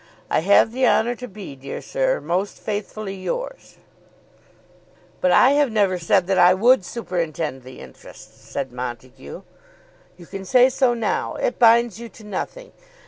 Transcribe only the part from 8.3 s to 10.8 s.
said Montague. "You can say